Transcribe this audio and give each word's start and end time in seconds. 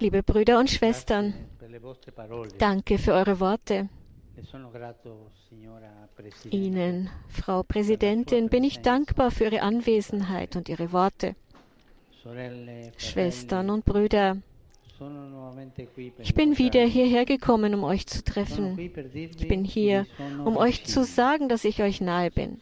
Liebe 0.00 0.22
Brüder 0.24 0.58
und 0.58 0.68
Schwestern, 0.68 1.32
danke 2.58 2.98
für 2.98 3.12
eure 3.12 3.38
Worte. 3.38 3.88
e 6.50 6.56
Ihnen, 6.56 7.08
Frau 7.28 7.62
Präsidentin, 7.62 8.48
bin 8.48 8.64
ich 8.64 8.80
dankbar 8.80 9.30
für 9.30 9.44
Ihre 9.44 9.62
Anwesenheit 9.62 10.56
und 10.56 10.68
Ihre 10.68 10.90
Worte. 10.92 11.36
Schwestern 12.96 13.70
und 13.70 13.84
Brüder, 13.84 14.38
ich 16.18 16.34
bin 16.34 16.58
wieder 16.58 16.84
hierher 16.84 17.24
gekommen, 17.24 17.74
um 17.74 17.84
euch 17.84 18.08
zu 18.08 18.24
treffen. 18.24 18.76
Ich 18.76 19.46
bin 19.46 19.64
hier, 19.64 20.06
um 20.44 20.56
euch 20.56 20.84
zu 20.84 21.04
sagen, 21.04 21.48
dass 21.48 21.64
ich 21.64 21.80
euch 21.80 22.00
nahe 22.00 22.32
bin. 22.32 22.60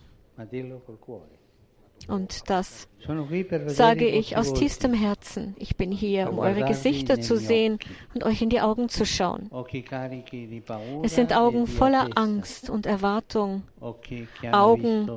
Und 2.09 2.49
das 2.51 2.89
sage 3.67 4.07
ich 4.07 4.37
aus 4.37 4.53
tiefstem 4.53 4.93
Herzen. 4.93 5.55
Ich 5.59 5.77
bin 5.77 5.93
hier, 5.93 6.31
um 6.31 6.39
eure 6.39 6.65
Gesichter 6.65 7.21
zu 7.21 7.37
sehen 7.37 7.79
und 8.15 8.25
euch 8.25 8.43
in 8.43 8.51
die 8.51 8.61
Augen 8.61 8.89
zu 8.89 9.05
schauen. 9.05 9.51
Es 11.03 11.15
sind 11.15 11.31
e 11.31 11.35
Augen 11.35 11.67
voller 11.67 12.09
Angst 12.15 12.71
und 12.71 12.87
Erwartung, 12.87 13.63
Augen, 14.53 15.11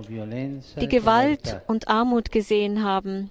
die 0.79 0.85
e 0.85 0.87
Gewalt 0.87 1.61
und 1.67 1.87
Armut 1.87 2.31
gesehen 2.31 2.83
haben. 2.83 3.29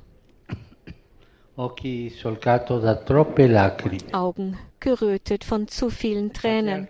Augen 4.12 4.58
gerötet 4.80 5.44
von 5.44 5.68
zu 5.68 5.90
vielen 5.90 6.32
Tränen. 6.32 6.88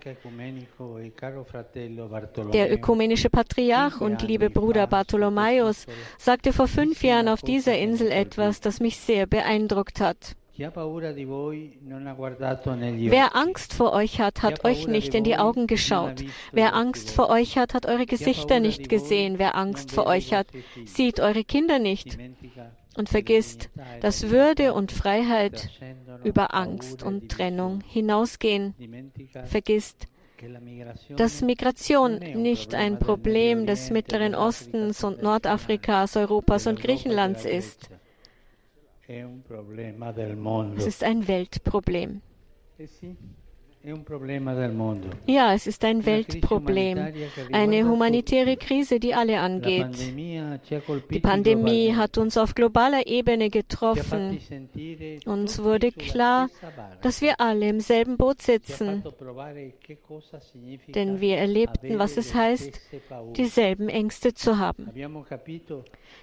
Der 2.53 2.71
ökumenische 2.71 3.29
Patriarch 3.29 4.01
und 4.01 4.21
liebe 4.21 4.49
Bruder 4.49 4.87
Bartholomäus 4.87 5.85
sagte 6.17 6.53
vor 6.53 6.67
fünf 6.67 7.03
Jahren 7.03 7.27
auf 7.27 7.41
dieser 7.41 7.77
Insel 7.77 8.11
etwas, 8.11 8.61
das 8.61 8.79
mich 8.79 8.97
sehr 8.97 9.25
beeindruckt 9.25 9.99
hat. 9.99 10.35
Wer. 10.59 10.75
Angst 13.35 13.73
vor 13.73 13.93
euch 13.93 14.19
hat, 14.19 14.43
hat 14.43 14.65
euch 14.65 14.87
nicht 14.87 15.15
in 15.15 15.23
die 15.23 15.37
Augen 15.37 15.67
geschaut. 15.67 16.23
Wer 16.51 16.75
Angst 16.75 17.11
vor 17.11 17.29
euch 17.29 17.57
hat, 17.57 17.73
hat 17.73 17.85
eure 17.85 18.05
Gesichter 18.05 18.59
nicht 18.59 18.89
gesehen. 18.89 19.39
Wer 19.39 19.55
Angst 19.55 19.91
vor 19.91 20.05
euch 20.05 20.33
hat, 20.33 20.47
sieht 20.85 21.21
eure 21.21 21.43
Kinder 21.43 21.79
nicht 21.79 22.17
und 22.97 23.09
vergisst, 23.09 23.69
dass 24.01 24.29
Würde 24.29 24.73
und 24.73 24.91
Freiheit 24.91 25.69
über 26.23 26.53
Angst 26.53 27.03
und 27.03 27.29
Trennung 27.29 27.81
hinausgehen. 27.87 28.75
Vergisst, 29.45 30.07
dass 31.15 31.41
Migration 31.41 32.17
nicht 32.17 32.75
ein 32.75 32.99
Problem 32.99 33.65
des 33.65 33.91
Mittleren 33.91 34.35
Ostens 34.35 35.03
und 35.03 35.21
Nordafrikas, 35.21 36.17
Europas 36.17 36.67
und 36.67 36.81
Griechenlands 36.81 37.45
ist. 37.45 37.89
Es 40.77 40.85
ist 40.85 41.03
ein 41.03 41.27
Weltproblem. 41.27 42.21
Ja, 45.25 45.53
es 45.53 45.65
ist 45.65 45.85
ein 45.85 46.05
Weltproblem, 46.05 47.13
eine 47.53 47.87
humanitäre 47.87 48.57
Krise, 48.57 48.99
die 48.99 49.13
alle 49.13 49.39
angeht. 49.39 49.87
Die 51.09 51.19
Pandemie 51.21 51.95
hat 51.95 52.17
uns 52.17 52.37
auf 52.37 52.55
globaler 52.55 53.07
Ebene 53.07 53.49
getroffen. 53.49 54.37
Uns 55.25 55.63
wurde 55.63 55.93
klar, 55.93 56.49
dass 57.01 57.21
wir 57.21 57.39
alle 57.39 57.69
im 57.69 57.79
selben 57.79 58.17
Boot 58.17 58.41
sitzen, 58.41 59.03
denn 60.89 61.21
wir 61.21 61.37
erlebten, 61.37 61.99
was 61.99 62.17
es 62.17 62.35
heißt, 62.35 62.81
dieselben 63.37 63.87
Ängste 63.87 64.33
zu 64.33 64.57
haben. 64.57 64.89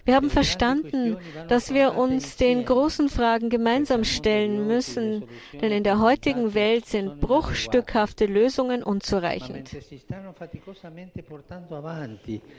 Wir 0.04 0.14
haben 0.14 0.28
verstanden, 0.28 1.16
dass 1.48 1.72
wir 1.72 1.96
uns 1.96 2.36
den 2.36 2.66
großen 2.66 3.08
Fragen 3.08 3.48
gemeinsam 3.48 4.04
stellen 4.04 4.66
müssen, 4.66 5.24
denn 5.60 5.72
in 5.72 5.84
der 5.84 6.00
heutigen 6.00 6.52
Welt 6.52 6.84
sind 6.84 7.20
bruchstückhafte 7.46 8.26
Lösungen 8.26 8.80
ma 8.80 8.86
unzureichend. 8.86 9.70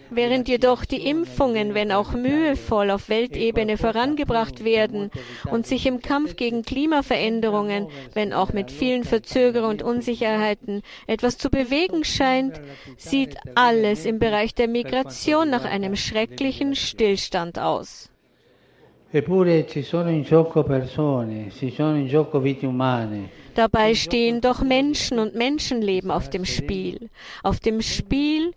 Während 0.10 0.48
jedoch 0.48 0.86
die 0.86 1.08
Impfungen, 1.08 1.74
wenn 1.74 1.92
auch 1.92 2.14
mühevoll, 2.14 2.92
auf 2.92 3.10
Weltebene 3.10 3.78
vorangebracht 3.78 4.64
werden 4.64 5.12
und 5.52 5.66
sich 5.66 5.86
im 5.86 6.02
Kampf 6.02 6.36
gegen 6.36 6.64
Klimaveränderungen, 6.64 7.88
wenn 8.14 8.34
auch 8.34 8.54
mit 8.54 8.72
vielen 8.72 9.04
Verzögerungen 9.04 9.68
und 9.68 9.84
Unsicherheiten, 9.84 10.82
etwas 11.08 11.38
zu 11.38 11.50
bewegen 11.50 12.04
scheint, 12.04 12.60
sieht 12.98 13.38
alles 13.56 14.06
im 14.06 14.20
Bereich 14.20 14.56
der 14.56 14.68
Migration 14.68 15.50
nach 15.50 15.66
einem 15.66 15.96
schrecklichen 15.96 16.76
Stillstand 16.76 17.60
aus. 17.60 18.10
Dabei 23.56 23.96
stehen 23.96 24.42
doch 24.42 24.62
Menschen 24.62 25.18
und 25.20 25.34
Menschenleben 25.34 26.12
auf 26.12 26.30
dem 26.30 26.44
Spiel. 26.44 27.10
Auf 27.42 27.60
dem 27.62 27.82
Spiel 27.82 28.54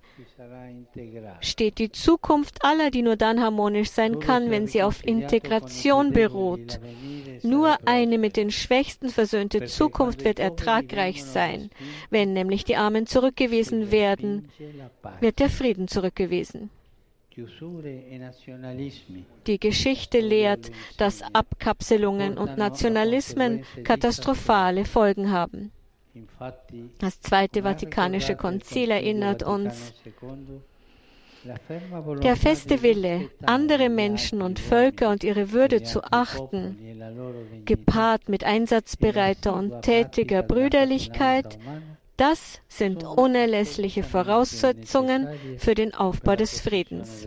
steht 1.40 1.78
die 1.78 1.92
Zukunft 1.92 2.64
aller, 2.64 2.90
die 2.90 3.02
nur 3.02 3.16
dann 3.16 3.40
harmonisch 3.40 3.90
sein 3.90 4.18
kann, 4.18 4.50
wenn 4.50 4.66
sie 4.66 4.82
auf 4.82 5.04
Integration 5.06 6.12
beruht. 6.12 6.80
Nur 7.42 7.76
eine 7.86 8.18
mit 8.18 8.36
den 8.36 8.50
Schwächsten 8.50 9.08
versöhnte 9.08 9.66
Zukunft 9.66 10.24
wird 10.24 10.40
ertragreich 10.40 11.24
sein. 11.24 11.70
Wenn 12.10 12.32
nämlich 12.32 12.64
die 12.64 12.76
Armen 12.76 13.06
zurückgewiesen 13.06 13.92
werden, 13.92 14.48
wird 15.20 15.38
der 15.38 15.48
Frieden 15.48 15.86
zurückgewiesen. 15.86 16.70
Die 19.46 19.58
Geschichte 19.58 20.20
lehrt, 20.20 20.70
dass 20.96 21.22
Abkapselungen 21.32 22.38
und 22.38 22.56
Nationalismen 22.56 23.64
katastrophale 23.84 24.84
Folgen 24.84 25.30
haben. 25.30 25.72
Das 26.98 27.20
Zweite 27.20 27.62
Vatikanische 27.62 28.36
Konzil 28.36 28.90
erinnert 28.90 29.42
uns, 29.42 29.94
der 32.22 32.36
feste 32.36 32.82
Wille, 32.82 33.30
andere 33.46 33.88
Menschen 33.88 34.42
und 34.42 34.58
Völker 34.58 35.08
und 35.08 35.24
ihre 35.24 35.52
Würde 35.52 35.82
zu 35.82 36.02
achten, 36.04 36.76
gepaart 37.64 38.28
mit 38.28 38.44
einsatzbereiter 38.44 39.54
und 39.54 39.82
tätiger 39.82 40.42
Brüderlichkeit, 40.42 41.58
das 42.20 42.60
sind 42.68 43.02
unerlässliche 43.02 44.02
Voraussetzungen 44.02 45.28
für 45.56 45.74
den 45.74 45.94
Aufbau 45.94 46.36
des 46.36 46.60
Friedens. 46.60 47.26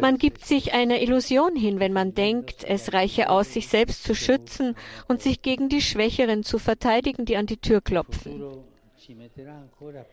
Man 0.00 0.18
gibt 0.18 0.44
sich 0.44 0.74
einer 0.74 1.00
Illusion 1.00 1.54
hin, 1.54 1.78
wenn 1.78 1.92
man 1.92 2.14
denkt, 2.14 2.64
es 2.64 2.92
reiche 2.92 3.30
aus, 3.30 3.52
sich 3.52 3.68
selbst 3.68 4.02
zu 4.02 4.16
schützen 4.16 4.74
und 5.06 5.22
sich 5.22 5.42
gegen 5.42 5.68
die 5.68 5.80
Schwächeren 5.80 6.42
zu 6.42 6.58
verteidigen, 6.58 7.24
die 7.24 7.36
an 7.36 7.46
die 7.46 7.58
Tür 7.58 7.80
klopfen. 7.80 8.42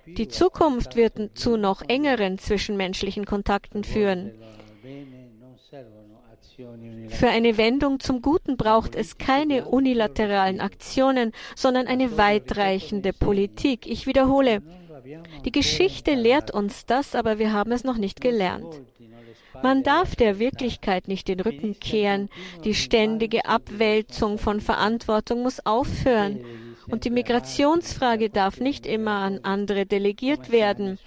Die 0.06 0.28
Zukunft 0.28 0.96
wird 0.96 1.32
zu 1.34 1.58
noch 1.58 1.82
engeren 1.88 2.38
zwischenmenschlichen 2.38 3.26
Kontakten 3.26 3.84
führen. 3.84 4.32
Für 7.10 7.30
eine 7.30 7.58
Wendung 7.58 8.00
zum 8.00 8.22
Guten 8.22 8.58
braucht 8.58 8.96
es 8.96 9.18
keine 9.18 9.66
unilateralen 9.66 10.60
Aktionen, 10.62 11.32
sondern 11.56 11.88
eine 11.88 12.18
weitreichende 12.18 13.14
Politik. 13.14 13.88
Ich 13.88 14.08
wiederhole, 14.08 14.62
die 15.46 15.52
Geschichte 15.52 16.14
lehrt 16.14 16.52
uns 16.52 16.86
das, 16.86 17.16
aber 17.16 17.40
wir 17.40 17.54
haben 17.54 17.72
es 17.72 17.84
noch 17.84 17.98
nicht 17.98 18.22
gelernt. 18.22 18.82
Man 19.62 19.84
darf 19.84 20.16
der 20.16 20.40
Wirklichkeit 20.40 21.08
nicht 21.08 21.28
den 21.28 21.40
Rücken 21.40 21.80
kehren. 21.80 22.30
Die 22.64 22.74
ständige 22.74 23.46
Abwälzung 23.46 24.38
von 24.38 24.62
Verantwortung 24.62 25.44
muss 25.44 25.66
aufhören. 25.66 26.44
Und 26.88 27.06
die 27.06 27.10
Migrationsfrage 27.10 28.30
darf 28.30 28.60
nicht 28.60 28.86
immer 28.86 29.18
an 29.20 29.40
andere 29.44 29.86
delegiert 29.86 30.52
werden, 30.52 31.00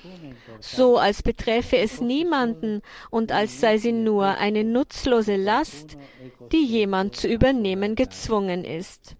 so 0.61 0.97
als 0.97 1.23
betreffe 1.23 1.77
es 1.77 2.01
niemanden 2.01 2.83
und 3.11 3.33
als 3.33 3.61
sei 3.61 3.78
sie 3.78 3.93
nur 3.93 4.27
eine 4.27 4.65
nutzlose 4.65 5.37
Last, 5.37 5.97
die 6.53 6.65
jemand 6.65 7.17
zu 7.17 7.28
übernehmen 7.28 7.95
gezwungen 7.95 8.65
ist. 8.65 9.17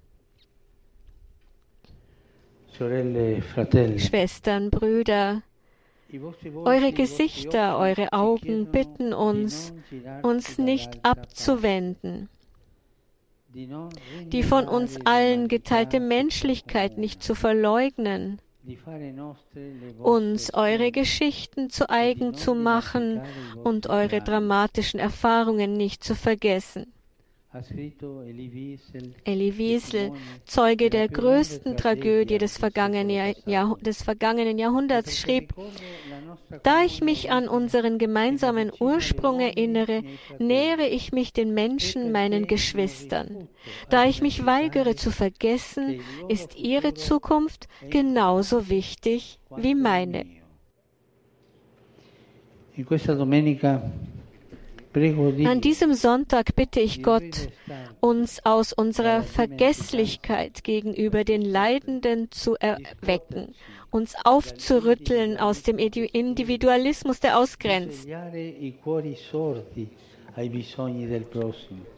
Schwestern, 2.79 4.71
Brüder, 4.71 5.43
eure 6.55 6.93
Gesichter, 6.93 7.79
eure 7.79 8.13
Augen 8.13 8.71
bitten 8.71 9.13
uns, 9.13 9.73
uns 10.23 10.59
nicht 10.59 11.05
abzuwenden, 11.05 12.29
die 14.33 14.43
von 14.43 14.69
uns 14.69 14.99
allen 15.05 15.49
geteilte 15.49 16.01
Menschlichkeit 16.01 16.99
nicht 16.99 17.23
zu 17.23 17.35
verleugnen, 17.35 18.41
uns 19.99 20.53
eure 20.53 20.91
Geschichten 20.91 21.71
zu 21.71 21.89
eigen 21.89 22.35
zu 22.35 22.55
machen 22.55 23.23
und 23.63 23.89
eure 23.89 24.21
dramatischen 24.21 24.99
Erfahrungen 24.99 25.75
nicht 25.75 26.03
zu 26.03 26.15
vergessen. 26.15 26.93
Elie 29.25 29.57
Wiesel, 29.57 30.13
Zeuge 30.45 30.91
der 30.91 31.09
größten 31.09 31.77
Tragödie 31.77 32.37
des 32.39 32.59
vergangenen, 32.59 33.35
Jahr, 33.47 33.79
des 33.81 34.03
vergangenen 34.03 34.59
Jahrhunderts, 34.59 35.19
schrieb, 35.19 35.55
da 36.63 36.83
ich 36.85 37.01
mich 37.03 37.31
an 37.31 37.49
unseren 37.49 37.99
gemeinsamen 37.99 38.73
Ursprung 38.79 39.41
erinnere, 39.41 40.03
nähere 40.39 40.87
ich 40.87 41.13
mich 41.13 41.33
den 41.33 41.55
Menschen, 41.55 42.13
meinen 42.13 42.47
Geschwistern. 42.47 43.49
Da 43.91 44.05
ich 44.05 44.23
mich 44.23 44.47
weigere 44.47 44.97
zu 44.97 45.11
vergessen, 45.11 46.01
ist 46.29 46.57
ihre 46.57 46.95
Zukunft 46.95 47.69
genauso 47.91 48.69
wichtig 48.69 49.39
wie 49.57 49.75
meine. 49.75 50.27
An 55.45 55.61
diesem 55.61 55.93
Sonntag 55.93 56.57
bitte 56.57 56.81
ich 56.81 57.03
Gott, 57.03 57.49
uns 58.01 58.45
aus 58.47 58.73
unserer 58.73 59.23
Vergesslichkeit 59.23 60.65
gegenüber 60.65 61.25
den 61.25 61.43
Leidenden 61.43 62.31
zu 62.31 62.55
erwecken, 62.57 63.55
uns 63.91 64.15
aufzurütteln 64.25 65.39
aus 65.39 65.63
dem 65.63 65.79
Individualismus, 65.79 67.21
der 67.21 67.39
ausgrenzt, 67.39 68.07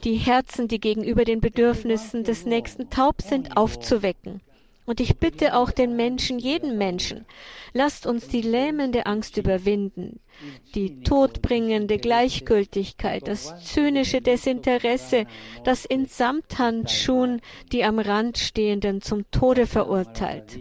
die 0.05 0.15
Herzen, 0.15 0.69
die 0.69 0.81
gegenüber 0.81 1.25
den 1.25 1.41
Bedürfnissen 1.41 2.25
des 2.25 2.47
Nächsten 2.47 2.91
taub 2.91 3.23
sind, 3.23 3.57
aufzuwecken. 3.57 4.41
Und 4.89 5.01
ich 5.01 5.19
bitte 5.19 5.55
auch 5.55 5.71
den 5.71 5.97
Menschen, 5.97 6.39
jeden 6.39 6.79
Menschen, 6.79 7.27
lasst 7.75 8.07
uns 8.07 8.27
die 8.27 8.41
lähmende 8.41 9.05
Angst 9.05 9.37
überwinden, 9.37 10.19
die 10.75 11.03
todbringende 11.03 11.99
Gleichgültigkeit, 11.99 13.29
das 13.29 13.63
zynische 13.67 14.23
Desinteresse, 14.23 15.27
das 15.63 15.85
in 15.85 16.07
Samthandschuhen 16.07 17.43
die 17.71 17.85
am 17.85 17.99
Rand 17.99 18.39
stehenden 18.39 19.03
zum 19.03 19.31
Tode 19.31 19.67
verurteilt. 19.67 20.59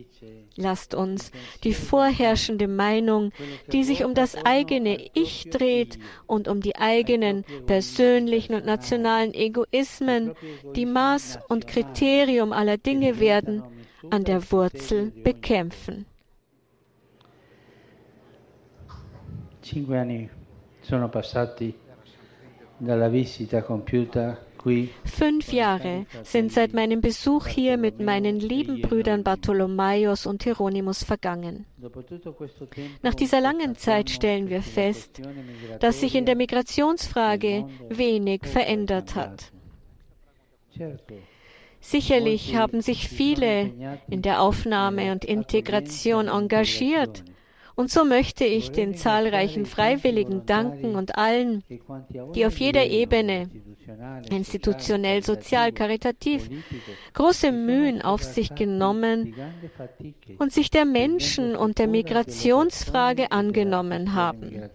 Lasst 0.57 0.93
uns 0.93 1.31
die 1.63 1.73
vorherrschende 1.73 2.67
Meinung, 2.67 3.31
die 3.71 3.85
sich 3.85 4.03
um 4.03 4.13
das 4.13 4.35
eigene 4.35 5.07
Ich 5.13 5.49
dreht 5.49 5.99
und 6.25 6.49
um 6.49 6.59
die 6.59 6.75
eigenen 6.75 7.45
persönlichen 7.65 8.55
und 8.55 8.65
nationalen 8.65 9.33
Egoismen, 9.33 10.33
die 10.75 10.85
Maß 10.85 11.39
und 11.47 11.65
Kriterium 11.65 12.51
aller 12.51 12.77
Dinge 12.77 13.21
werden, 13.21 13.63
an 14.09 14.23
der 14.23 14.51
Wurzel 14.51 15.11
bekämpfen. 15.23 16.05
Fünf 25.05 25.53
Jahre 25.53 26.05
sind 26.23 26.51
seit 26.51 26.73
meinem 26.73 27.01
Besuch 27.01 27.47
hier 27.47 27.77
mit 27.77 27.99
meinen 27.99 28.39
lieben 28.39 28.81
Brüdern 28.81 29.23
Bartholomäus 29.23 30.25
und 30.25 30.43
Hieronymus 30.43 31.03
vergangen. 31.03 31.65
Nach 33.01 33.13
dieser 33.13 33.41
langen 33.41 33.75
Zeit 33.75 34.09
stellen 34.09 34.49
wir 34.49 34.61
fest, 34.61 35.21
dass 35.79 36.01
sich 36.01 36.15
in 36.15 36.25
der 36.25 36.35
Migrationsfrage 36.35 37.65
wenig 37.89 38.45
verändert 38.45 39.15
hat. 39.15 39.51
Sicherlich 41.79 42.55
haben 42.55 42.81
sich 42.81 43.07
viele 43.07 43.71
in 44.09 44.21
der 44.21 44.41
Aufnahme 44.41 45.11
und 45.11 45.23
Integration 45.23 46.27
engagiert. 46.27 47.23
Und 47.75 47.91
so 47.91 48.05
möchte 48.05 48.43
ich 48.43 48.71
den 48.71 48.95
zahlreichen 48.95 49.67
Freiwilligen 49.67 50.47
danken 50.47 50.95
und 50.95 51.15
allen, 51.15 51.63
die 52.33 52.47
auf 52.47 52.57
jeder 52.57 52.87
Ebene, 52.87 53.51
institutionell, 54.31 55.23
sozial, 55.23 55.71
karitativ, 55.71 56.49
große 57.13 57.51
Mühen 57.51 58.01
auf 58.01 58.23
sich 58.23 58.55
genommen 58.55 59.35
und 60.39 60.51
sich 60.51 60.71
der 60.71 60.85
Menschen 60.85 61.55
und 61.55 61.77
der 61.77 61.87
Migrationsfrage 61.87 63.31
angenommen 63.31 64.15
haben. 64.15 64.69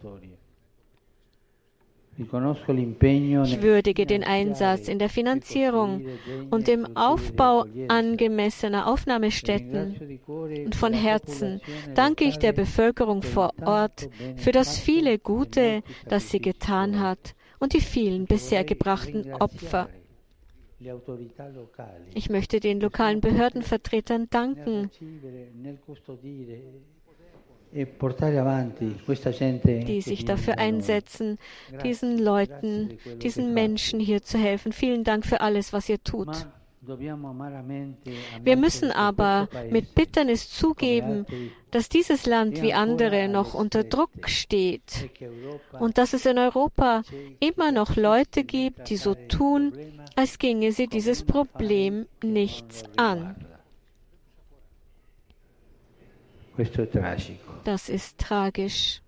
Ich 2.18 3.62
würdige 3.62 4.04
den 4.04 4.22
Einsatz 4.22 4.88
in 4.88 4.98
der 4.98 5.08
Finanzierung 5.08 6.06
und 6.50 6.68
im 6.68 6.96
Aufbau 6.96 7.64
angemessener 7.88 8.86
Aufnahmestätten. 8.86 10.20
Und 10.26 10.74
von 10.74 10.92
Herzen 10.92 11.60
danke 11.94 12.24
ich 12.24 12.38
der 12.38 12.52
Bevölkerung 12.52 13.22
vor 13.22 13.54
Ort 13.64 14.10
für 14.36 14.52
das 14.52 14.78
viele 14.78 15.18
Gute, 15.18 15.82
das 16.06 16.30
sie 16.30 16.40
getan 16.40 17.00
hat 17.00 17.34
und 17.58 17.72
die 17.72 17.80
vielen 17.80 18.26
bisher 18.26 18.64
gebrachten 18.64 19.32
Opfer. 19.34 19.88
Ich 22.14 22.28
möchte 22.28 22.60
den 22.60 22.80
lokalen 22.80 23.20
Behördenvertretern 23.20 24.28
danken, 24.30 24.90
die 29.86 30.00
sich 30.00 30.24
dafür 30.24 30.58
einsetzen, 30.58 31.38
diesen 31.84 32.18
Leuten, 32.18 32.98
diesen 33.22 33.54
Menschen 33.54 34.00
hier 34.00 34.22
zu 34.22 34.38
helfen. 34.38 34.72
Vielen 34.72 35.04
Dank 35.04 35.24
für 35.26 35.40
alles, 35.40 35.72
was 35.72 35.88
ihr 35.88 36.02
tut. 36.02 36.46
Wir 36.84 38.56
müssen 38.56 38.90
aber 38.90 39.48
mit 39.70 39.94
Bitternis 39.94 40.50
zugeben, 40.50 41.26
dass 41.70 41.88
dieses 41.88 42.26
Land 42.26 42.60
wie 42.60 42.74
andere 42.74 43.28
noch 43.28 43.54
unter 43.54 43.84
Druck 43.84 44.28
steht 44.28 45.08
und 45.78 45.96
dass 45.96 46.12
es 46.12 46.26
in 46.26 46.38
Europa 46.38 47.02
immer 47.38 47.70
noch 47.70 47.94
Leute 47.94 48.42
gibt, 48.42 48.90
die 48.90 48.96
so 48.96 49.14
tun, 49.14 49.72
als 50.16 50.38
ginge 50.38 50.72
sie 50.72 50.88
dieses 50.88 51.22
Problem 51.22 52.06
nichts 52.20 52.82
an. 52.96 53.36
Das 57.64 57.88
ist 57.88 58.18
tragisch. 58.18 59.00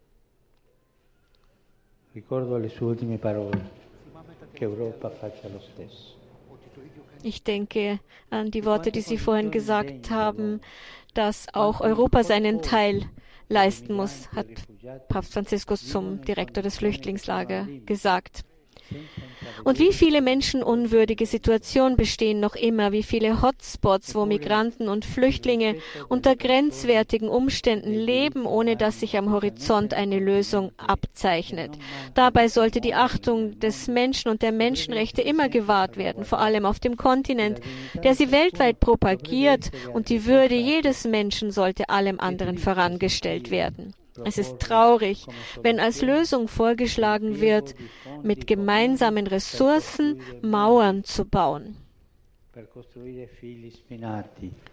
Ich 7.23 7.43
denke 7.43 7.99
an 8.31 8.51
die 8.51 8.65
Worte, 8.65 8.93
die 8.93 9.01
Sie 9.01 9.19
vorhin 9.19 9.51
gesagt 9.51 10.11
haben, 10.11 10.61
dass 11.15 11.47
auch 11.53 11.81
Europa 11.81 12.23
seinen 12.23 12.63
Teil 12.63 13.09
leisten 13.49 13.95
muss, 13.95 14.31
hat 14.33 14.47
Papst 15.09 15.33
Franziskus 15.33 15.87
zum 15.89 16.23
Direktor 16.23 16.63
des 16.63 16.79
Flüchtlingslagers 16.79 17.67
gesagt. 17.87 18.45
Und 19.63 19.79
wie 19.79 19.93
viele 19.93 20.21
menschenunwürdige 20.21 21.27
Situationen 21.27 21.97
bestehen 21.97 22.41
noch 22.41 22.55
immer, 22.55 22.93
wie 22.93 23.03
viele 23.03 23.41
Hotspots, 23.41 24.15
wo 24.15 24.27
Migranten 24.27 24.89
und 24.89 25.05
Flüchtlinge 25.05 25.77
unter 26.09 26.37
grenzwertigen 26.37 27.29
Umständen 27.29 27.95
leben, 27.95 28.47
ohne 28.47 28.77
dass 28.77 29.01
sich 29.01 29.17
am 29.17 29.31
Horizont 29.31 29.95
eine 29.95 30.19
Lösung 30.19 30.73
abzeichnet. 30.77 31.73
Dabei 32.15 32.49
sollte 32.49 32.81
die 32.81 32.95
Achtung 32.95 33.59
des 33.61 33.89
Menschen 33.89 34.29
und 34.29 34.43
der 34.43 34.53
Menschenrechte 34.53 35.23
immer 35.23 35.49
gewahrt 35.49 35.97
werden, 35.97 36.25
vor 36.25 36.41
allem 36.41 36.67
auf 36.67 36.79
dem 36.79 36.97
Kontinent, 36.97 37.61
der 38.03 38.15
sie 38.15 38.33
weltweit 38.33 38.81
propagiert, 38.81 39.71
und 39.93 40.09
die 40.09 40.27
Würde 40.27 40.57
jedes 40.57 41.05
Menschen 41.05 41.51
sollte 41.51 41.89
allem 41.89 42.21
anderen 42.21 42.59
vorangestellt 42.59 43.51
werden. 43.51 43.95
Es 44.25 44.39
ist 44.39 44.59
traurig, 44.61 45.27
wenn 45.63 45.81
als 45.81 46.03
Lösung 46.03 46.49
vorgeschlagen 46.49 47.41
wird, 47.41 47.75
mit 48.23 48.47
gemeinsamen 48.47 49.27
Ressourcen 49.27 50.21
Mauern 50.43 51.05
zu 51.05 51.25
bauen. 51.25 51.77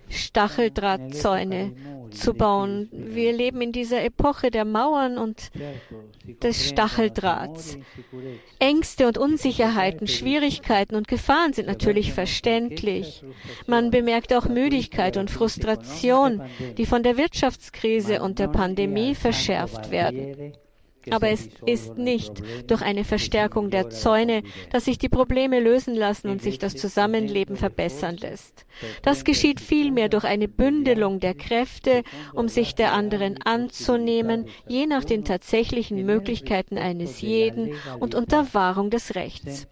Stacheldrahtzäune 0.09 1.73
zu 2.11 2.33
bauen. 2.33 2.89
Wir 2.91 3.33
leben 3.33 3.61
in 3.61 3.71
dieser 3.71 4.03
Epoche 4.03 4.51
der 4.51 4.65
Mauern 4.65 5.17
und 5.17 5.51
des 6.43 6.67
Stacheldrahts. 6.67 7.77
Ängste 8.59 9.07
und 9.07 9.17
Unsicherheiten, 9.17 10.07
Schwierigkeiten 10.07 10.95
und 10.95 11.07
Gefahren 11.07 11.53
sind 11.53 11.67
natürlich 11.67 12.13
verständlich. 12.13 13.23
Man 13.67 13.89
bemerkt 13.89 14.33
auch 14.33 14.47
Müdigkeit 14.47 15.17
und 15.17 15.31
Frustration, 15.31 16.41
die 16.77 16.85
von 16.85 17.03
der 17.03 17.17
Wirtschaftskrise 17.17 18.21
und 18.21 18.39
der 18.39 18.47
Pandemie 18.47 19.15
verschärft 19.15 19.91
werden. 19.91 20.53
Aber 21.09 21.29
es 21.29 21.49
ist 21.65 21.97
nicht 21.97 22.43
durch 22.67 22.81
eine 22.81 23.03
Verstärkung 23.03 23.69
der 23.69 23.89
Zäune, 23.89 24.43
dass 24.69 24.85
sich 24.85 24.97
die 24.97 25.09
Probleme 25.09 25.59
lösen 25.59 25.95
lassen 25.95 26.29
und 26.29 26.41
sich 26.41 26.59
das 26.59 26.75
Zusammenleben 26.75 27.55
verbessern 27.55 28.17
lässt. 28.17 28.65
Das 29.01 29.23
geschieht 29.23 29.59
vielmehr 29.59 30.09
durch 30.09 30.23
eine 30.23 30.47
Bündelung 30.47 31.19
der 31.19 31.33
Kräfte, 31.33 32.03
um 32.33 32.47
sich 32.47 32.75
der 32.75 32.93
anderen 32.93 33.41
anzunehmen, 33.41 34.45
je 34.67 34.85
nach 34.85 35.03
den 35.03 35.25
tatsächlichen 35.25 36.05
Möglichkeiten 36.05 36.77
eines 36.77 37.21
jeden 37.21 37.73
und 37.99 38.15
unter 38.15 38.53
Wahrung 38.53 38.89
des 38.89 39.15
Rechts. 39.15 39.67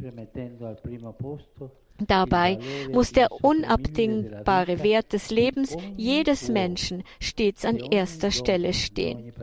Dabei 2.07 2.59
muss 2.91 3.11
der 3.11 3.31
unabdingbare 3.31 4.83
Wert 4.83 5.13
des 5.13 5.29
Lebens 5.29 5.75
jedes 5.97 6.49
Menschen 6.49 7.03
stets 7.19 7.65
an 7.65 7.77
erster 7.77 8.31
Stelle 8.31 8.73
stehen. 8.73 9.33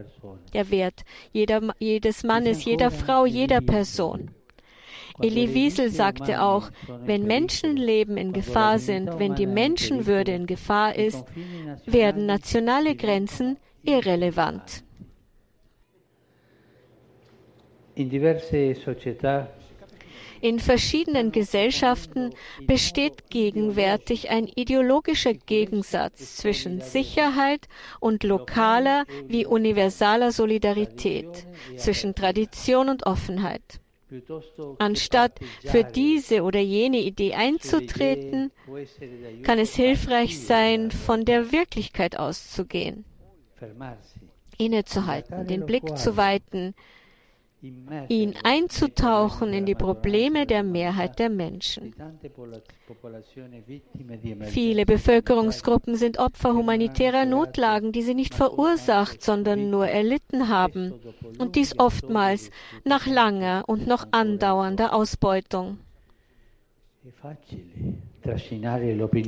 Der 0.53 0.71
Wert 0.71 1.03
jeder, 1.33 1.75
jedes 1.79 2.23
Mannes, 2.23 2.65
jeder 2.65 2.91
Frau, 2.91 3.27
jeder 3.27 3.61
Person. 3.61 4.31
Elie 5.23 5.55
Wiesel 5.55 5.91
sagte 5.91 6.43
auch, 6.43 6.71
wenn 7.05 7.27
Menschenleben 7.27 8.17
in 8.17 8.33
Gefahr 8.33 8.79
sind, 8.79 9.19
wenn 9.19 9.35
die 9.35 9.47
Menschenwürde 9.47 10.33
in 10.33 10.47
Gefahr 10.47 10.95
ist, 10.95 11.25
werden 11.87 12.27
nationale 12.27 12.95
Grenzen 12.97 13.57
irrelevant. 13.83 14.85
In 17.95 18.11
diverse 18.11 18.75
società 18.75 19.49
in 20.41 20.59
verschiedenen 20.59 21.33
Gesellschaften 21.33 22.35
besteht 22.67 23.31
gegenwärtig 23.31 24.31
ein 24.31 24.47
ideologischer 24.47 25.35
Gegensatz 25.35 26.37
zwischen 26.37 26.81
Sicherheit 26.81 27.69
und 28.01 28.25
lokaler 28.25 29.05
wie 29.27 29.47
universaler 29.47 30.33
Solidarität, 30.33 31.47
zwischen 31.77 32.15
Tradition 32.15 32.89
und 32.89 33.07
Offenheit. 33.07 33.81
Anstatt 34.79 35.41
für 35.65 35.83
diese 35.83 36.43
oder 36.43 36.61
jene 36.61 36.99
Idee 36.99 37.35
einzutreten, 37.35 38.53
kann 39.43 39.59
es 39.59 39.75
hilfreich 39.75 40.39
sein, 40.39 40.93
von 40.93 41.25
der 41.25 41.51
Wirklichkeit 41.51 42.17
auszugehen, 42.17 43.05
innezuhalten, 44.59 45.49
den 45.49 45.67
Blick 45.67 45.99
zu 45.99 46.17
weiten, 46.17 46.75
ihn 47.63 48.35
einzutauchen 48.43 49.53
in 49.53 49.67
die 49.67 49.75
Probleme 49.75 50.47
der 50.47 50.63
Mehrheit 50.63 51.19
der 51.19 51.31
Menschen. 51.31 51.95
Viele 54.45 54.85
Bevölkerungsgruppen 54.85 55.97
sind 55.97 56.19
Opfer 56.19 56.55
humanitärer 56.55 57.25
Notlagen, 57.25 57.93
die 57.93 58.03
sie 58.03 58.15
nicht 58.15 58.35
verursacht, 58.35 59.23
sondern 59.23 59.71
nur 59.71 59.89
erlitten 59.89 60.49
haben. 60.49 60.95
Und 61.39 61.57
dies 61.57 61.79
oftmals 61.79 62.51
nach 62.85 63.07
langer 63.07 63.65
und 63.67 63.87
noch 63.87 64.07
andauernder 64.11 64.95
Ausbeutung. 64.95 65.79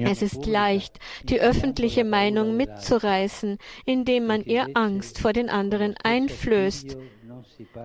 Es 0.04 0.22
ist 0.22 0.46
leicht, 0.46 0.98
die 1.24 1.40
öffentliche 1.40 2.04
Meinung 2.04 2.56
mitzureißen, 2.56 3.58
indem 3.86 4.26
man 4.26 4.44
ihr 4.44 4.66
Angst 4.74 5.20
vor 5.20 5.32
den 5.32 5.48
anderen 5.48 5.94
einflößt 6.02 6.96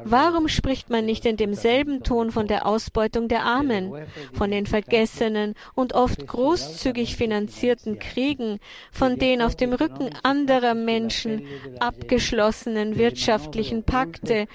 Warum 0.03 0.47
spricht 0.47 0.89
man 0.89 1.05
nicht 1.05 1.25
in 1.25 1.37
demselben 1.37 2.03
Ton 2.03 2.31
von 2.31 2.47
der 2.47 2.65
Ausbeutung 2.65 3.27
der 3.27 3.43
Armen, 3.43 3.93
von 4.33 4.51
den 4.51 4.65
vergessenen 4.65 5.55
und 5.75 5.93
oft 5.93 6.27
großzügig 6.27 7.15
finanzierten 7.15 7.99
Kriegen, 7.99 8.59
von 8.91 9.17
den 9.17 9.41
auf 9.41 9.55
dem 9.55 9.73
Rücken 9.73 10.09
anderer 10.23 10.73
Menschen 10.73 11.43
abgeschlossenen 11.79 12.97
wirtschaftlichen 12.97 13.83
Pakte, 13.83 14.47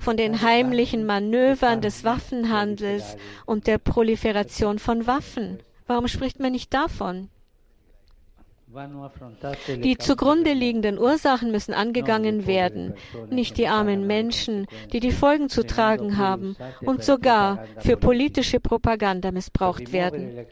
von 0.00 0.16
den 0.16 0.42
heimlichen 0.42 1.06
Manövern 1.06 1.80
des 1.80 2.04
Waffenhandels 2.04 3.16
und 3.44 3.66
der 3.66 3.78
Proliferation 3.78 4.78
von 4.78 5.06
Waffen? 5.06 5.60
Warum 5.86 6.08
spricht 6.08 6.40
man 6.40 6.52
nicht 6.52 6.74
davon? 6.74 7.30
Die 9.68 9.96
zugrunde 9.98 10.52
liegenden 10.52 10.98
Ursachen 10.98 11.50
müssen 11.50 11.72
angegangen 11.72 12.46
werden, 12.46 12.94
nicht 13.30 13.56
die 13.58 13.68
armen 13.68 14.06
Menschen, 14.06 14.66
die 14.92 15.00
die 15.00 15.12
Folgen 15.12 15.48
zu 15.48 15.64
tragen 15.64 16.18
haben 16.18 16.56
und 16.84 17.02
sogar 17.02 17.64
für 17.78 17.96
politische 17.96 18.60
Propaganda 18.60 19.30
missbraucht 19.30 19.92
werden. 19.92 20.46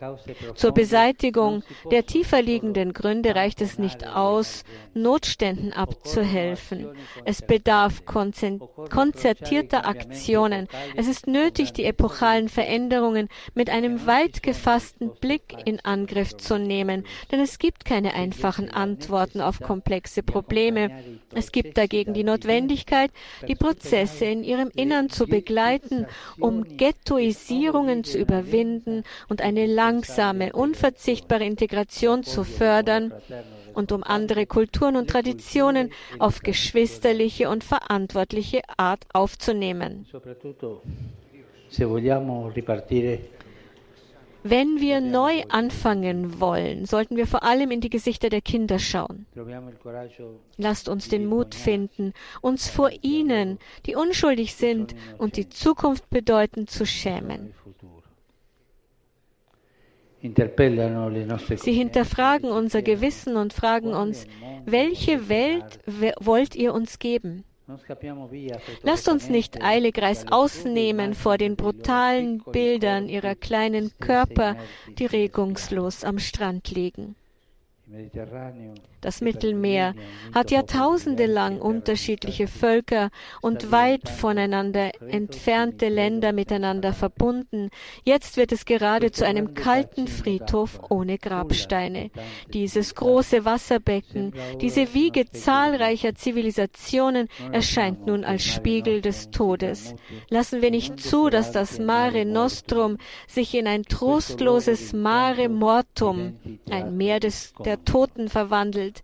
Zur 0.54 0.72
Beseitigung 0.72 1.62
der 1.90 2.06
tiefer 2.06 2.40
liegenden 2.40 2.92
Gründe 2.92 3.34
reicht 3.34 3.60
es 3.60 3.78
nicht 3.78 4.06
aus, 4.06 4.64
Notständen 4.94 5.72
abzuhelfen. 5.72 6.88
Es 7.24 7.42
bedarf 7.42 8.04
konzertierter 8.04 9.86
Aktionen. 9.86 10.68
Es 10.96 11.08
ist 11.08 11.26
nötig, 11.26 11.72
die 11.72 11.84
epochalen 11.84 12.48
Veränderungen 12.48 13.28
mit 13.54 13.70
einem 13.70 14.06
weit 14.06 14.42
gefassten 14.42 15.10
Blick 15.20 15.56
in 15.64 15.80
Angriff 15.80 16.36
zu 16.36 16.58
nehmen, 16.58 17.04
denn 17.30 17.40
es 17.40 17.58
gibt 17.58 17.84
keine 17.84 18.13
einfachen 18.14 18.70
Antworten 18.70 19.40
auf 19.40 19.60
komplexe 19.60 20.22
Probleme. 20.22 20.90
Es 21.34 21.52
gibt 21.52 21.76
dagegen 21.76 22.14
die 22.14 22.24
Notwendigkeit, 22.24 23.10
die 23.48 23.54
Prozesse 23.54 24.24
in 24.26 24.44
ihrem 24.44 24.70
Innern 24.74 25.10
zu 25.10 25.26
begleiten, 25.26 26.06
um 26.38 26.76
Ghettoisierungen 26.76 28.04
zu 28.04 28.18
überwinden 28.18 29.02
und 29.28 29.42
eine 29.42 29.66
langsame, 29.66 30.52
unverzichtbare 30.52 31.44
Integration 31.44 32.22
zu 32.22 32.44
fördern 32.44 33.12
und 33.74 33.92
um 33.92 34.02
andere 34.02 34.46
Kulturen 34.46 34.96
und 34.96 35.10
Traditionen 35.10 35.90
auf 36.18 36.40
geschwisterliche 36.40 37.48
und 37.50 37.64
verantwortliche 37.64 38.62
Art 38.76 39.04
aufzunehmen. 39.12 40.06
Wenn 44.46 44.78
wir 44.78 45.00
neu 45.00 45.42
anfangen 45.48 46.38
wollen, 46.38 46.84
sollten 46.84 47.16
wir 47.16 47.26
vor 47.26 47.44
allem 47.44 47.70
in 47.70 47.80
die 47.80 47.88
Gesichter 47.88 48.28
der 48.28 48.42
Kinder 48.42 48.78
schauen. 48.78 49.24
Lasst 50.58 50.90
uns 50.90 51.08
den 51.08 51.24
Mut 51.24 51.54
finden, 51.54 52.12
uns 52.42 52.68
vor 52.68 52.90
ihnen, 53.00 53.58
die 53.86 53.94
unschuldig 53.96 54.54
sind 54.54 54.94
und 55.16 55.38
die 55.38 55.48
Zukunft 55.48 56.10
bedeuten, 56.10 56.66
zu 56.66 56.84
schämen. 56.84 57.54
Sie 60.20 61.72
hinterfragen 61.72 62.50
unser 62.50 62.82
Gewissen 62.82 63.36
und 63.36 63.54
fragen 63.54 63.94
uns, 63.94 64.26
welche 64.66 65.30
Welt 65.30 65.80
wollt 66.20 66.54
ihr 66.54 66.74
uns 66.74 66.98
geben? 66.98 67.44
Lasst 68.82 69.08
uns 69.08 69.28
nicht 69.28 69.62
eilig 69.62 69.98
ausnehmen 70.30 71.14
vor 71.14 71.38
den 71.38 71.56
brutalen 71.56 72.42
Bildern 72.42 73.08
ihrer 73.08 73.34
kleinen 73.34 73.92
Körper, 73.98 74.56
die 74.98 75.06
regungslos 75.06 76.04
am 76.04 76.18
Strand 76.18 76.70
liegen. 76.70 77.16
Das 79.02 79.20
Mittelmeer 79.20 79.94
hat 80.34 80.50
jahrtausende 80.50 81.26
lang 81.26 81.60
unterschiedliche 81.60 82.48
Völker 82.48 83.10
und 83.42 83.70
weit 83.70 84.08
voneinander 84.08 84.90
entfernte 85.06 85.90
Länder 85.90 86.32
miteinander 86.32 86.94
verbunden. 86.94 87.68
Jetzt 88.02 88.38
wird 88.38 88.52
es 88.52 88.64
gerade 88.64 89.10
zu 89.10 89.26
einem 89.26 89.52
kalten 89.52 90.08
Friedhof 90.08 90.80
ohne 90.88 91.18
Grabsteine. 91.18 92.10
Dieses 92.54 92.94
große 92.94 93.44
Wasserbecken, 93.44 94.32
diese 94.62 94.94
Wiege 94.94 95.30
zahlreicher 95.30 96.14
Zivilisationen 96.14 97.28
erscheint 97.52 98.06
nun 98.06 98.24
als 98.24 98.44
Spiegel 98.44 99.02
des 99.02 99.30
Todes. 99.30 99.94
Lassen 100.30 100.62
wir 100.62 100.70
nicht 100.70 100.98
zu, 100.98 101.28
dass 101.28 101.52
das 101.52 101.78
Mare 101.78 102.24
Nostrum 102.24 102.96
sich 103.28 103.54
in 103.54 103.66
ein 103.66 103.82
trostloses 103.82 104.94
Mare 104.94 105.50
Mortum, 105.50 106.38
ein 106.70 106.96
Meer 106.96 107.20
des, 107.20 107.52
der 107.62 107.83
Toten 107.84 108.28
verwandelt. 108.28 109.02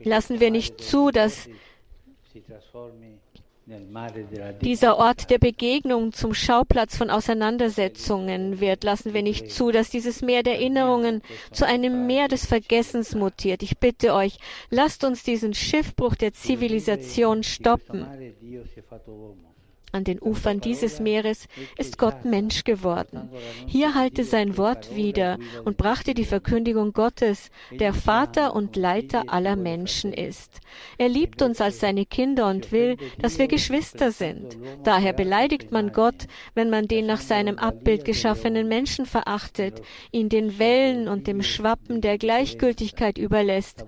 Lassen 0.00 0.40
wir 0.40 0.50
nicht 0.50 0.80
zu, 0.80 1.10
dass 1.10 1.48
dieser 4.60 4.98
Ort 4.98 5.30
der 5.30 5.38
Begegnung 5.38 6.12
zum 6.12 6.34
Schauplatz 6.34 6.96
von 6.96 7.08
Auseinandersetzungen 7.08 8.60
wird. 8.60 8.84
Lassen 8.84 9.14
wir 9.14 9.22
nicht 9.22 9.50
zu, 9.50 9.70
dass 9.70 9.88
dieses 9.88 10.20
Meer 10.20 10.42
der 10.42 10.56
Erinnerungen 10.56 11.22
zu 11.50 11.66
einem 11.66 12.06
Meer 12.06 12.28
des 12.28 12.44
Vergessens 12.44 13.14
mutiert. 13.14 13.62
Ich 13.62 13.78
bitte 13.78 14.12
euch, 14.12 14.38
lasst 14.70 15.02
uns 15.04 15.22
diesen 15.22 15.54
Schiffbruch 15.54 16.14
der 16.14 16.34
Zivilisation 16.34 17.42
stoppen. 17.42 18.06
An 19.94 20.02
den 20.02 20.20
Ufern 20.20 20.60
dieses 20.60 20.98
Meeres 20.98 21.46
ist 21.78 21.98
Gott 21.98 22.24
Mensch 22.24 22.64
geworden. 22.64 23.30
Hier 23.64 23.94
halte 23.94 24.24
sein 24.24 24.58
Wort 24.58 24.96
wieder 24.96 25.38
und 25.64 25.76
brachte 25.76 26.14
die 26.14 26.24
Verkündigung 26.24 26.92
Gottes, 26.92 27.52
der 27.70 27.94
Vater 27.94 28.56
und 28.56 28.74
Leiter 28.74 29.26
aller 29.28 29.54
Menschen 29.54 30.12
ist. 30.12 30.58
Er 30.98 31.08
liebt 31.08 31.42
uns 31.42 31.60
als 31.60 31.78
seine 31.78 32.06
Kinder 32.06 32.48
und 32.48 32.72
will, 32.72 32.96
dass 33.20 33.38
wir 33.38 33.46
Geschwister 33.46 34.10
sind. 34.10 34.58
Daher 34.82 35.12
beleidigt 35.12 35.70
man 35.70 35.92
Gott, 35.92 36.26
wenn 36.54 36.70
man 36.70 36.88
den 36.88 37.06
nach 37.06 37.20
seinem 37.20 37.56
Abbild 37.58 38.04
geschaffenen 38.04 38.66
Menschen 38.66 39.06
verachtet, 39.06 39.80
ihn 40.10 40.28
den 40.28 40.58
Wellen 40.58 41.06
und 41.06 41.28
dem 41.28 41.40
Schwappen 41.40 42.00
der 42.00 42.18
Gleichgültigkeit 42.18 43.16
überlässt, 43.16 43.84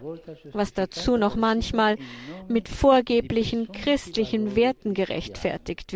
was 0.52 0.72
dazu 0.72 1.16
noch 1.16 1.34
manchmal 1.34 1.96
mit 2.46 2.68
vorgeblichen 2.68 3.72
christlichen 3.72 4.54
Werten 4.54 4.94
gerechtfertigt 4.94 5.92
wird. 5.92 5.95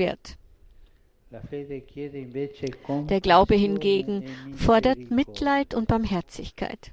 Der 3.08 3.20
Glaube 3.20 3.54
hingegen 3.54 4.24
fordert 4.56 4.98
Mitleid 5.10 5.74
und 5.74 5.86
Barmherzigkeit. 5.86 6.92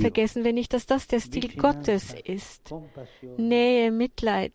Vergessen 0.00 0.44
wir 0.44 0.52
nicht, 0.52 0.72
dass 0.72 0.86
das 0.86 1.06
der 1.06 1.20
Stil 1.20 1.56
Gottes 1.56 2.14
ist. 2.24 2.72
Nähe, 3.36 3.90
Mitleid 3.90 4.52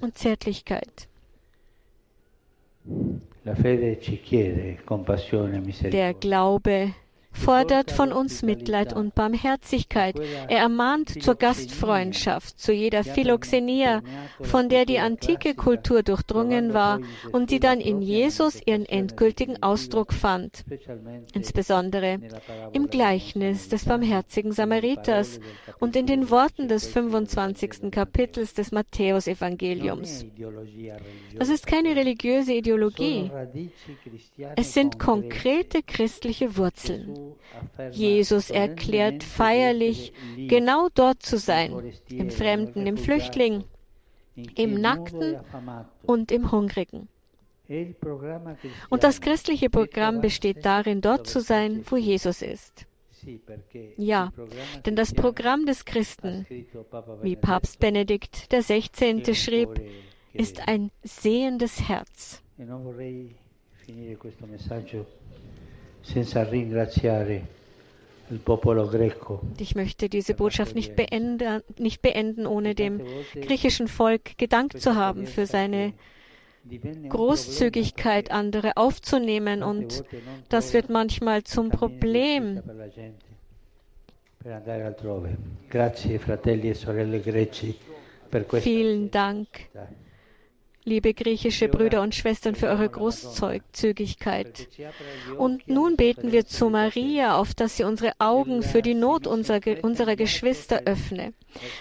und 0.00 0.16
Zärtlichkeit. 0.16 1.08
Der 5.92 6.14
Glaube 6.14 6.94
fordert 7.32 7.90
von 7.90 8.12
uns 8.12 8.42
Mitleid 8.42 8.92
und 8.92 9.14
Barmherzigkeit. 9.14 10.18
Er 10.48 10.58
ermahnt 10.58 11.22
zur 11.22 11.34
Gastfreundschaft, 11.34 12.58
zu 12.58 12.72
jeder 12.72 13.04
Philoxenia, 13.04 14.02
von 14.40 14.68
der 14.68 14.86
die 14.86 14.98
antike 14.98 15.54
Kultur 15.54 16.02
durchdrungen 16.02 16.74
war 16.74 17.00
und 17.32 17.50
die 17.50 17.60
dann 17.60 17.80
in 17.80 18.02
Jesus 18.02 18.60
ihren 18.64 18.86
endgültigen 18.86 19.62
Ausdruck 19.62 20.12
fand, 20.12 20.64
insbesondere 21.32 22.18
im 22.72 22.88
Gleichnis 22.88 23.68
des 23.68 23.84
barmherzigen 23.84 24.52
Samariters 24.52 25.40
und 25.80 25.96
in 25.96 26.06
den 26.06 26.30
Worten 26.30 26.68
des 26.68 26.86
25. 26.86 27.90
Kapitels 27.90 28.54
des 28.54 28.72
Matthäusevangeliums. 28.72 30.26
Das 31.36 31.48
ist 31.48 31.66
keine 31.66 31.96
religiöse 31.96 32.52
Ideologie. 32.52 33.30
Es 34.56 34.74
sind 34.74 34.98
konkrete 34.98 35.82
christliche 35.82 36.56
Wurzeln. 36.56 37.21
Jesus 37.90 38.50
erklärt 38.50 39.22
feierlich, 39.22 40.12
genau 40.48 40.88
dort 40.94 41.22
zu 41.22 41.38
sein, 41.38 41.92
im 42.08 42.30
Fremden, 42.30 42.86
im 42.86 42.96
Flüchtling, 42.96 43.64
im 44.56 44.80
Nackten 44.80 45.38
und 46.02 46.32
im 46.32 46.50
Hungrigen. 46.50 47.08
Und 48.90 49.04
das 49.04 49.20
christliche 49.20 49.70
Programm 49.70 50.20
besteht 50.20 50.64
darin, 50.64 51.00
dort 51.00 51.26
zu 51.26 51.40
sein, 51.40 51.84
wo 51.88 51.96
Jesus 51.96 52.42
ist. 52.42 52.86
Ja, 53.96 54.32
denn 54.84 54.96
das 54.96 55.14
Programm 55.14 55.64
des 55.66 55.84
Christen, 55.84 56.46
wie 57.22 57.36
Papst 57.36 57.78
Benedikt 57.78 58.48
XVI. 58.50 59.34
schrieb, 59.34 59.80
ist 60.32 60.66
ein 60.66 60.90
sehendes 61.02 61.88
Herz. 61.88 62.42
Ich 69.58 69.74
möchte 69.74 70.08
diese 70.08 70.34
Botschaft 70.34 70.74
nicht 70.74 70.96
beenden, 70.96 71.62
nicht 71.78 72.02
beenden, 72.02 72.46
ohne 72.46 72.74
dem 72.74 73.00
griechischen 73.34 73.88
Volk 73.88 74.38
gedankt 74.38 74.80
zu 74.80 74.96
haben 74.96 75.26
für 75.26 75.46
seine 75.46 75.92
Großzugigkeit, 77.08 78.30
andere 78.30 78.76
aufzunehmen. 78.76 79.62
Und 79.62 80.04
das 80.48 80.72
wird 80.72 80.88
manchmal 80.88 81.42
zum 81.44 81.70
Problem. 81.70 82.62
Vielen 88.60 89.10
Dank, 89.10 89.48
liebe 90.84 91.14
griechische 91.14 91.68
Brüder 91.68 92.02
und 92.02 92.14
Schwestern, 92.14 92.54
für 92.54 92.66
eure 92.66 92.88
Großzügigkeit. 92.88 94.68
Und 95.38 95.68
nun 95.68 95.96
beten 95.96 96.32
wir 96.32 96.46
zu 96.46 96.70
Maria, 96.70 97.36
auf 97.36 97.54
dass 97.54 97.76
sie 97.76 97.84
unsere 97.84 98.12
Augen 98.18 98.62
für 98.62 98.82
die 98.82 98.94
Not 98.94 99.26
unserer, 99.26 99.60
Geschwister 100.16 100.82
öffne. 100.84 101.32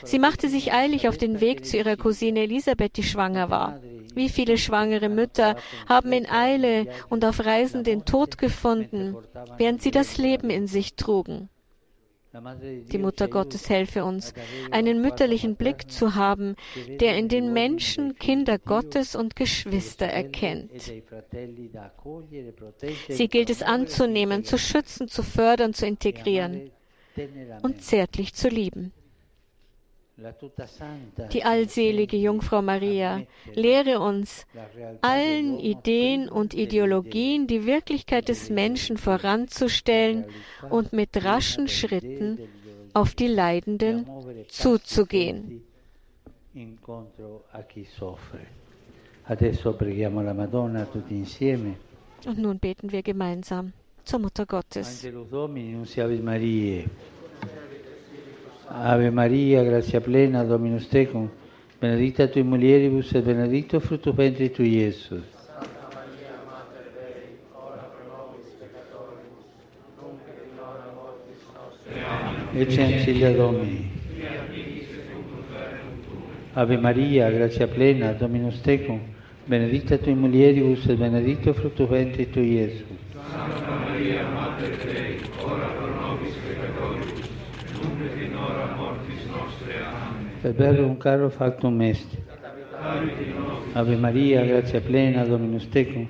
Sie 0.03 0.19
machte 0.19 0.49
sich 0.49 0.73
eilig 0.73 1.07
auf 1.07 1.17
den 1.17 1.41
Weg 1.41 1.65
zu 1.65 1.77
ihrer 1.77 1.97
Cousine 1.97 2.41
Elisabeth, 2.41 2.97
die 2.97 3.03
schwanger 3.03 3.49
war. 3.49 3.79
Wie 4.13 4.29
viele 4.29 4.57
schwangere 4.57 5.09
Mütter 5.09 5.55
haben 5.87 6.11
in 6.11 6.29
Eile 6.29 6.87
und 7.09 7.25
auf 7.25 7.45
Reisen 7.45 7.83
den 7.83 8.05
Tod 8.05 8.37
gefunden, 8.37 9.15
während 9.57 9.81
sie 9.81 9.91
das 9.91 10.17
Leben 10.17 10.49
in 10.49 10.67
sich 10.67 10.95
trugen. 10.95 11.49
Die 12.33 12.97
Mutter 12.97 13.27
Gottes 13.27 13.69
helfe 13.69 14.05
uns, 14.05 14.33
einen 14.71 15.01
mütterlichen 15.01 15.55
Blick 15.55 15.91
zu 15.91 16.15
haben, 16.15 16.55
der 16.99 17.17
in 17.17 17.27
den 17.27 17.51
Menschen 17.51 18.15
Kinder 18.15 18.57
Gottes 18.57 19.15
und 19.15 19.35
Geschwister 19.35 20.05
erkennt. 20.05 20.93
Sie 23.09 23.27
gilt 23.27 23.49
es 23.49 23.61
anzunehmen, 23.61 24.45
zu 24.45 24.57
schützen, 24.57 25.07
zu 25.07 25.23
fördern, 25.23 25.73
zu 25.73 25.85
integrieren 25.85 26.71
und 27.63 27.81
zärtlich 27.81 28.33
zu 28.33 28.47
lieben. 28.47 28.93
Die 31.33 31.43
allselige 31.43 32.17
Jungfrau 32.17 32.61
Maria, 32.61 33.23
lehre 33.53 33.99
uns, 33.99 34.45
allen 35.01 35.57
Ideen 35.59 36.29
und 36.29 36.53
Ideologien 36.53 37.47
die 37.47 37.65
Wirklichkeit 37.65 38.29
des 38.29 38.49
Menschen 38.49 38.97
voranzustellen 38.97 40.25
und 40.69 40.93
mit 40.93 41.23
raschen 41.23 41.67
Schritten 41.67 42.39
auf 42.93 43.15
die 43.15 43.27
Leidenden 43.27 44.05
zuzugehen. 44.49 45.63
Und 52.25 52.37
nun 52.37 52.59
beten 52.59 52.91
wir 52.91 53.01
gemeinsam 53.01 53.73
zur 54.03 54.19
Mutter 54.19 54.45
Gottes. 54.45 55.07
Ave 58.73 59.11
Maria, 59.11 59.63
grazia 59.63 59.99
plena, 59.99 60.45
Dominus 60.45 60.87
tecum, 60.87 61.29
benedicta 61.79 62.27
tui 62.27 62.41
mulieribus 62.41 63.13
et 63.13 63.21
benedictus 63.21 63.83
fructus 63.83 64.15
ventris 64.15 64.51
tui, 64.53 64.77
Iesus. 64.77 65.25
Ecce 72.53 72.81
ancilia 72.81 73.31
Domini. 73.33 73.91
Ave 76.53 76.77
Maria, 76.77 77.29
grazia 77.29 77.67
plena, 77.67 78.13
Dominus 78.13 78.61
tecum, 78.61 79.01
benedicta 79.45 79.97
tui 79.97 80.13
mulieribus 80.13 80.87
et 80.87 80.95
benedictus 80.97 81.57
fructus 81.57 81.89
ventris 81.89 82.29
tui, 82.31 82.53
Iesus. 82.53 82.85
Santa 83.29 83.75
Maria, 83.85 84.23
Mater 84.29 84.77
Dei, 84.77 85.19
ora 85.43 85.67
pro 85.67 85.87
nobis 85.87 86.35
peccatoribus, 86.35 87.40
Per 90.41 90.53
verbum 90.53 90.97
caro 90.97 91.29
factum 91.29 91.81
est. 91.81 92.17
Ave 93.73 93.95
Maria, 93.95 94.43
grazia 94.43 94.81
plena, 94.81 95.23
Dominus 95.23 95.69
tecum, 95.69 96.07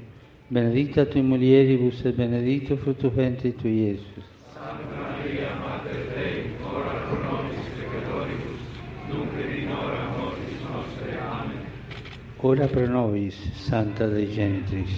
benedicta 0.48 1.06
tui 1.06 1.22
mulieribus 1.22 2.06
et 2.06 2.16
benedictus 2.16 2.80
fructus 2.80 3.12
ventris 3.14 3.56
tui, 3.56 3.72
Iesus. 3.72 4.24
Santa 4.54 4.84
Maria, 4.96 5.50
Mater 5.60 6.08
Dei, 6.16 6.56
ora 6.64 6.94
pro 7.10 7.20
nobis 7.24 7.66
peccatoribus, 7.76 8.62
nunc 9.10 9.38
et 9.38 9.58
in 9.60 9.72
hora 9.72 10.08
mortis 10.18 10.62
nostre. 10.64 11.20
Amen. 11.20 11.66
Ora 12.38 12.68
pro 12.68 12.88
nobis, 12.88 13.36
Santa 13.54 14.08
Dei 14.08 14.28
Gentris. 14.32 14.92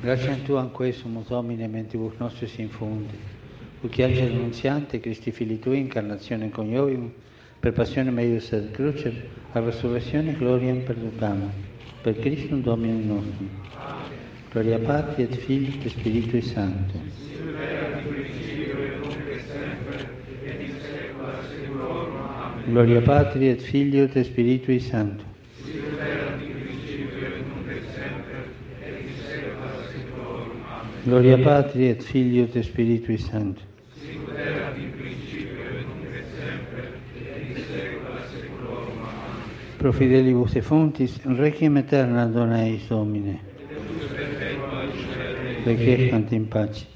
Grazie 0.00 0.30
a 0.30 0.36
Tu 0.36 0.54
anque 0.54 0.92
sumus 0.92 1.26
Domine, 1.26 1.66
mentibus 1.66 2.12
nostris 2.18 2.56
infunde, 2.58 3.14
ut 3.82 3.98
angelo 3.98 4.32
annunziante, 4.32 5.00
Christi 5.00 5.32
Fili 5.32 5.58
Tui, 5.58 5.78
incarnazione 5.78 6.50
coniovium, 6.50 7.10
per 7.58 7.72
passione 7.72 8.10
meius 8.10 8.52
et 8.52 8.70
crucem, 8.70 9.12
a 9.52 9.58
resurrezione 9.58 10.34
gloriam 10.34 10.84
perducam, 10.84 11.50
per 12.00 12.16
Christum 12.20 12.62
Domine 12.62 13.02
nostrum. 13.02 13.48
Gloria 14.50 14.78
Patri 14.78 15.24
et 15.24 15.34
Filii 15.34 15.80
et 15.82 15.90
Spiritui 15.90 16.42
Sancto. 16.42 16.98
Gloria 22.66 23.00
Patri 23.00 23.48
et 23.48 23.60
Filio 23.60 24.04
et 24.04 24.22
Spiritui 24.22 24.78
Sancto. 24.78 25.27
Gloria 31.08 31.38
Patri 31.38 31.88
et 31.88 32.02
Filio 32.02 32.46
et 32.54 32.62
Spiritui 32.62 33.16
Sancto. 33.16 33.62
Pro 39.78 39.92
fidelibus 39.92 40.54
et 40.56 40.60
fontis, 40.60 41.18
requiem 41.24 41.76
aeterna 41.76 42.26
dona 42.26 42.58
eis 42.66 42.84
Domine. 42.90 43.38
Requiescant 45.64 46.32
in 46.32 46.44
pace. 46.46 46.86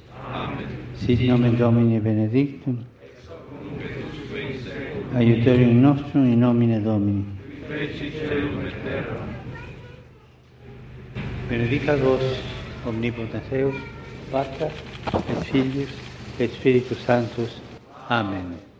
Sit 0.92 1.20
nomen 1.20 1.56
Domini 1.56 1.98
benedictum. 1.98 2.84
Aiuterium 5.14 5.80
nostrum 5.80 6.26
in 6.26 6.38
nomine 6.38 6.82
Domini. 6.82 7.24
Benedicat 11.48 11.98
vos 12.00 12.20
omnipotens 12.84 13.48
Deus, 13.48 13.74
Pater 14.32 14.70
et 15.14 15.44
Filius 15.44 15.90
et 16.40 16.48
Spiritus 16.48 16.98
Sanctus. 17.04 17.60
Amen. 18.08 18.71